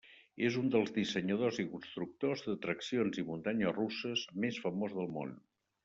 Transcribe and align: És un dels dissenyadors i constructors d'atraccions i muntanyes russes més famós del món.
És 0.45 0.55
un 0.61 0.71
dels 0.75 0.93
dissenyadors 0.95 1.59
i 1.65 1.67
constructors 1.75 2.43
d'atraccions 2.47 3.23
i 3.23 3.27
muntanyes 3.31 3.79
russes 3.79 4.29
més 4.47 4.63
famós 4.67 4.99
del 5.01 5.19
món. 5.21 5.41